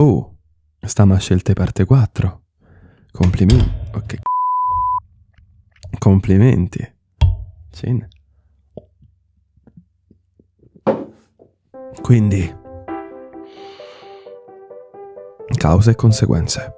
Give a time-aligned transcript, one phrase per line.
[0.00, 0.36] Oh,
[0.80, 2.42] stiamo a scelte parte 4.
[3.10, 3.72] Complimenti.
[3.94, 4.18] Ok.
[5.98, 6.94] Complimenti.
[7.72, 8.08] Cin.
[12.00, 12.56] Quindi,
[15.58, 16.74] cause e conseguenze.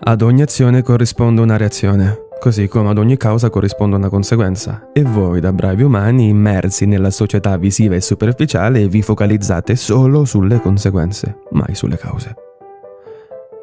[0.00, 4.90] Ad ogni azione corrisponde una reazione, così come ad ogni causa corrisponde una conseguenza.
[4.92, 10.60] E voi, da bravi umani, immersi nella società visiva e superficiale, vi focalizzate solo sulle
[10.60, 12.34] conseguenze, mai sulle cause.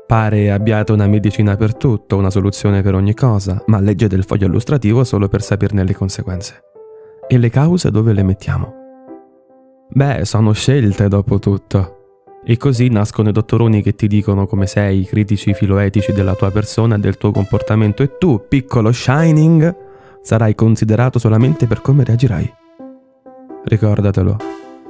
[0.06, 4.48] Pare abbiate una medicina per tutto, una soluzione per ogni cosa, ma leggete il foglio
[4.48, 6.64] illustrativo solo per saperne le conseguenze.
[7.28, 8.74] E le cause dove le mettiamo?
[9.90, 12.03] Beh, sono scelte dopo tutto.
[12.46, 16.52] E così nascono i dottoroni che ti dicono come sei, i critici filoetici della tua
[16.52, 19.76] persona e del tuo comportamento e tu, piccolo Shining,
[20.22, 22.54] sarai considerato solamente per come reagirai.
[23.64, 24.38] Ricordatelo,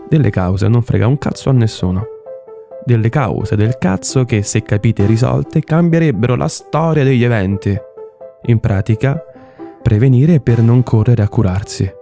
[0.09, 2.07] delle cause non frega un cazzo a nessuno.
[2.83, 7.77] Delle cause del cazzo che, se capite e risolte, cambierebbero la storia degli eventi.
[8.45, 9.23] In pratica,
[9.81, 12.01] prevenire per non correre a curarsi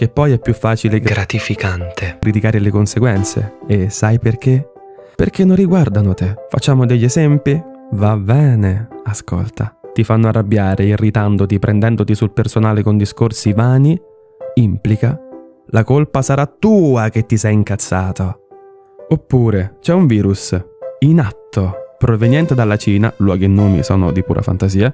[0.00, 3.58] che poi è più facile gratificante criticare le conseguenze.
[3.66, 4.66] E sai perché?
[5.14, 6.36] Perché non riguardano te.
[6.48, 7.62] Facciamo degli esempi?
[7.90, 9.78] Va bene, ascolta.
[9.92, 14.00] Ti fanno arrabbiare, irritandoti, prendendoti sul personale con discorsi vani,
[14.54, 15.20] implica
[15.66, 18.38] la colpa sarà tua che ti sei incazzato.
[19.10, 20.58] Oppure c'è un virus
[21.00, 24.90] in atto proveniente dalla Cina, luoghi e nomi sono di pura fantasia,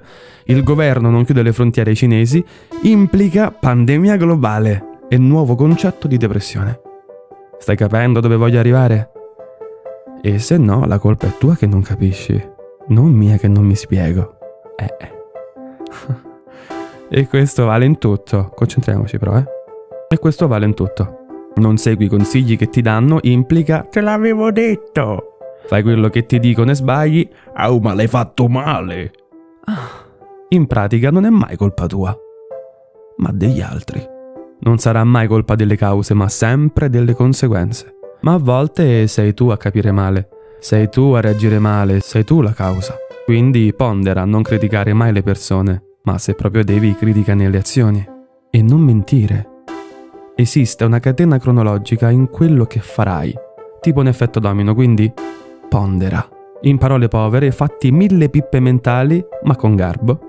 [0.47, 2.43] il governo non chiude le frontiere ai cinesi,
[2.81, 6.81] implica pandemia globale e nuovo concetto di depressione.
[7.57, 9.11] Stai capendo dove voglio arrivare?
[10.21, 12.41] E se no, la colpa è tua che non capisci,
[12.87, 14.37] non mia che non mi spiego.
[14.75, 15.11] Eh.
[17.09, 19.45] e questo vale in tutto, concentriamoci però, eh.
[20.09, 21.25] E questo vale in tutto.
[21.55, 25.37] Non segui i consigli che ti danno implica te l'avevo detto.
[25.65, 29.11] Fai quello che ti dicono e sbagli, oh ma l'hai fatto male.
[29.65, 30.05] Ah,
[30.49, 32.15] in pratica non è mai colpa tua,
[33.17, 34.15] ma degli altri.
[34.59, 37.95] Non sarà mai colpa delle cause, ma sempre delle conseguenze.
[38.21, 40.29] Ma a volte sei tu a capire male,
[40.59, 42.95] sei tu a reagire male, sei tu la causa.
[43.25, 48.05] Quindi pondera non criticare mai le persone, ma se proprio devi critica nelle azioni.
[48.49, 49.49] E non mentire.
[50.35, 53.33] Esiste una catena cronologica in quello che farai,
[53.81, 55.11] tipo un effetto domino, quindi
[55.67, 56.27] pondera.
[56.61, 60.19] In parole povere, fatti mille pippe mentali, ma con garbo,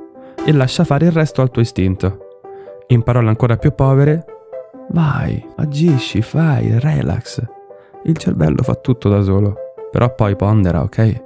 [0.44, 2.27] e lascia fare il resto al tuo istinto.
[2.90, 4.24] In parole ancora più povere,
[4.92, 7.42] vai, agisci, fai, relax.
[8.04, 9.56] Il cervello fa tutto da solo,
[9.90, 11.22] però poi pondera, ok?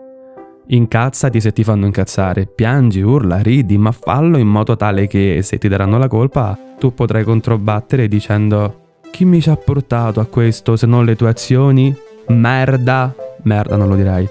[0.67, 5.59] Incazzati se ti fanno incazzare, piangi, urla, ridi, ma fallo in modo tale che se
[5.59, 8.81] ti daranno la colpa, tu potrai controbattere dicendo
[9.13, 11.95] chi mi ci ha portato a questo se non le tue azioni?
[12.29, 13.15] Merda!
[13.43, 14.29] Merda non lo direi.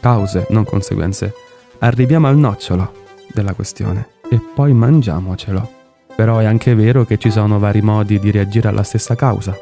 [0.00, 1.32] Cause, non conseguenze.
[1.78, 2.92] Arriviamo al nocciolo
[3.32, 5.75] della questione e poi mangiamocelo.
[6.16, 9.54] Però è anche vero che ci sono vari modi di reagire alla stessa causa.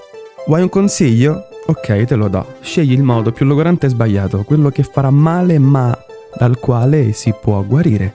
[0.47, 1.49] Vuoi un consiglio?
[1.67, 2.55] Ok, te lo do.
[2.61, 5.97] Scegli il modo più logorante e sbagliato, quello che farà male ma
[6.37, 8.13] dal quale si può guarire.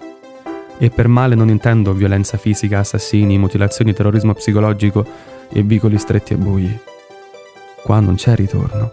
[0.78, 5.05] E per male non intendo violenza fisica, assassini, mutilazioni, terrorismo psicologico
[5.49, 6.79] e vicoli stretti e bui.
[7.83, 8.91] Qua non c'è ritorno,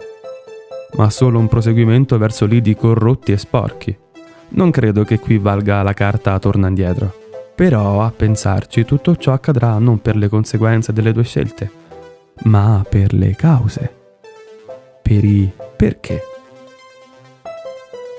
[0.95, 3.97] ma solo un proseguimento verso lidi corrotti e sporchi.
[4.49, 7.26] Non credo che qui valga la carta torna indietro.
[7.57, 11.71] Però a pensarci tutto ciò accadrà non per le conseguenze delle tue scelte,
[12.43, 13.95] ma per le cause.
[15.01, 16.21] Per i perché.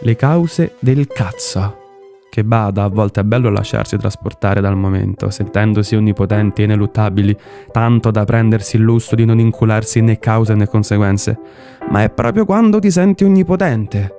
[0.01, 1.85] Le cause del cazzo.
[2.31, 7.37] Che bada, a volte è bello lasciarsi trasportare dal momento, sentendosi onnipotenti e ineluttabili,
[7.71, 11.39] tanto da prendersi il lusso di non incularsi né cause né conseguenze.
[11.91, 14.13] Ma è proprio quando ti senti onnipotente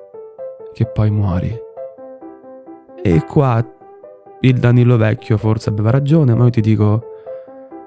[0.72, 1.52] che poi muori.
[3.02, 3.64] E qua
[4.40, 7.02] il Danilo vecchio forse aveva ragione, ma io ti dico,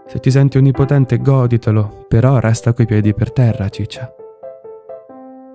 [0.08, 4.14] se ti senti onnipotente goditelo, però resta coi piedi per terra, ciccia.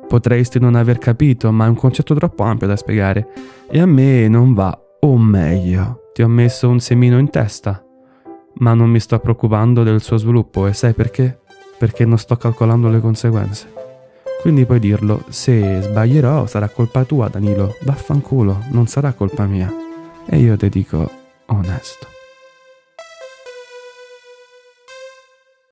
[0.08, 3.28] Potresti non aver capito, ma è un concetto troppo ampio da spiegare
[3.68, 7.84] e a me non va, o meglio, ti ho messo un semino in testa,
[8.58, 11.40] ma non mi sto preoccupando del suo sviluppo e sai perché?
[11.76, 13.74] Perché non sto calcolando le conseguenze.
[14.40, 19.85] Quindi puoi dirlo, se sbaglierò sarà colpa tua Danilo, vaffanculo, non sarà colpa mia.
[20.28, 21.10] E io ti dico
[21.46, 22.15] onesto.